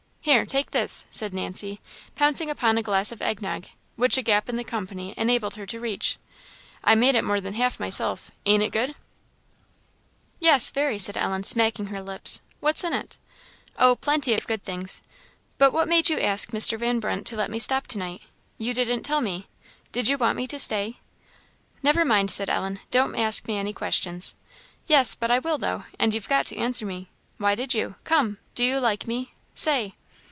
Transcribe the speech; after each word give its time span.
Here 0.23 0.45
take 0.45 0.69
this," 0.69 1.05
said 1.09 1.33
Nancy, 1.33 1.81
pouncing 2.13 2.47
upon 2.51 2.77
a 2.77 2.83
glass 2.83 3.11
of 3.11 3.23
egg 3.23 3.41
nog, 3.41 3.65
which 3.95 4.17
a 4.17 4.21
gap 4.21 4.49
in 4.49 4.55
the 4.55 4.63
company 4.63 5.15
enabled 5.17 5.55
her 5.55 5.65
to 5.65 5.79
reach; 5.79 6.19
"I 6.83 6.93
made 6.93 7.15
it 7.15 7.23
more 7.23 7.41
than 7.41 7.55
half 7.55 7.79
myself. 7.79 8.29
Ain't 8.45 8.61
it 8.61 8.69
good?" 8.69 8.93
"Yes, 10.39 10.69
very," 10.69 10.99
said 10.99 11.17
Ellen, 11.17 11.41
smacking 11.41 11.87
her 11.87 12.03
lips; 12.03 12.39
"what's 12.59 12.83
in 12.83 12.93
it?" 12.93 13.17
"Oh, 13.79 13.95
plenty 13.95 14.35
of 14.35 14.45
good 14.45 14.63
things. 14.63 15.01
But 15.57 15.73
what 15.73 15.87
made 15.87 16.07
you 16.07 16.19
ask 16.19 16.51
Mr. 16.51 16.77
Van 16.77 16.99
Brunt 16.99 17.25
to 17.25 17.35
let 17.35 17.49
me 17.49 17.57
stop 17.57 17.87
to 17.87 17.97
night? 17.97 18.21
you 18.59 18.75
didn't 18.75 19.01
tell 19.01 19.21
me 19.21 19.47
did 19.91 20.07
you 20.07 20.19
want 20.19 20.37
me 20.37 20.45
to 20.49 20.59
stay?" 20.59 20.99
"Never 21.81 22.05
mind," 22.05 22.29
said 22.29 22.47
Ellen; 22.49 22.79
"don't 22.91 23.15
ask 23.15 23.47
me 23.47 23.57
any 23.57 23.73
questions." 23.73 24.35
"Yes, 24.85 25.15
but 25.15 25.31
I 25.31 25.39
will 25.39 25.57
though: 25.57 25.85
and 25.97 26.13
you've 26.13 26.29
got 26.29 26.45
to 26.47 26.57
answer 26.57 26.85
me. 26.85 27.09
Why 27.39 27.55
did 27.55 27.73
you? 27.73 27.95
Come! 28.03 28.37
do 28.53 28.63
you 28.63 28.77
like 28.79 29.07
me? 29.07 29.33
say!" 29.55 29.95